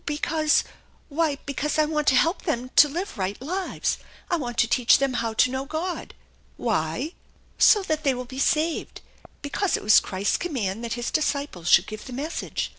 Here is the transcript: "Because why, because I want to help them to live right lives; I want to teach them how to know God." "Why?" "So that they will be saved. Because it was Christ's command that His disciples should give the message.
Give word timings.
"Because 0.07 0.63
why, 1.09 1.37
because 1.45 1.77
I 1.77 1.85
want 1.85 2.07
to 2.07 2.15
help 2.15 2.41
them 2.41 2.71
to 2.75 2.89
live 2.89 3.19
right 3.19 3.39
lives; 3.39 3.99
I 4.31 4.35
want 4.35 4.57
to 4.57 4.67
teach 4.67 4.97
them 4.97 5.13
how 5.21 5.33
to 5.33 5.51
know 5.51 5.65
God." 5.65 6.15
"Why?" 6.57 7.13
"So 7.59 7.83
that 7.83 8.03
they 8.03 8.15
will 8.15 8.25
be 8.25 8.39
saved. 8.39 9.01
Because 9.43 9.77
it 9.77 9.83
was 9.83 9.99
Christ's 9.99 10.37
command 10.37 10.83
that 10.83 10.93
His 10.93 11.11
disciples 11.11 11.69
should 11.69 11.85
give 11.85 12.05
the 12.05 12.13
message. 12.13 12.69